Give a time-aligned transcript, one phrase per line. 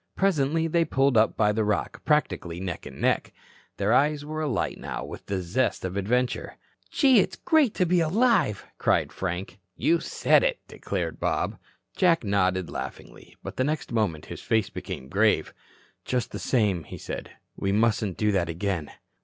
[0.15, 3.31] Presently they pulled up by the rock, practically neck and neck.
[3.77, 6.57] Their eyes were alight now with the zest of adventure.
[6.89, 9.59] "Gee, it's great to be alive," cried Frank.
[9.77, 11.55] "You said it," declared Bob.
[11.95, 15.53] Jack nodded laughingly, but the next moment his face became grave.
[16.03, 18.89] "Just the same," he said, "we mustn't do that again."